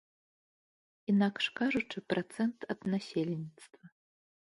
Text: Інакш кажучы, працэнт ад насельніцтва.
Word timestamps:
Інакш 1.11 1.45
кажучы, 1.59 1.97
працэнт 2.13 2.59
ад 2.75 2.79
насельніцтва. 2.95 3.83